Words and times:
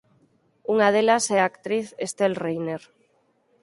Unha 0.73 0.87
delas 0.95 1.25
é 1.37 1.39
a 1.41 1.47
actriz 1.51 1.87
Estelle 2.05 2.39
Reiner. 2.43 2.81